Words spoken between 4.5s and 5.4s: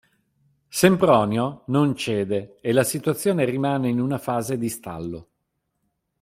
di stallo.